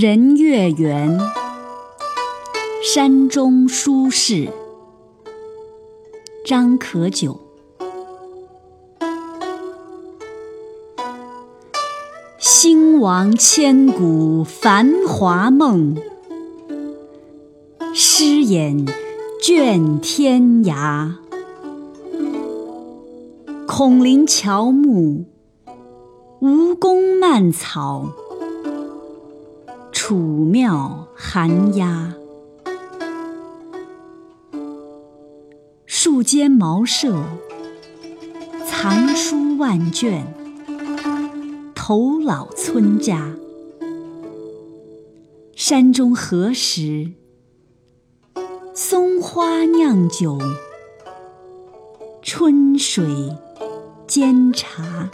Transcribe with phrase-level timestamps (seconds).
[0.00, 1.18] 人月圆，
[2.84, 4.48] 山中书事，
[6.46, 7.40] 张可久。
[12.38, 15.96] 兴亡千古繁华梦，
[17.92, 18.86] 诗眼
[19.42, 21.14] 倦天涯。
[23.66, 25.24] 孔林乔木，
[26.38, 28.12] 吴宫蔓草，
[30.08, 32.14] 楚庙寒鸦。
[35.84, 37.22] 树间茅舍，
[38.66, 40.26] 藏书万卷。
[41.74, 43.34] 头老村家，
[45.54, 47.12] 山中何时？
[48.72, 50.38] 松花酿酒，
[52.22, 53.04] 春水
[54.06, 55.10] 煎茶。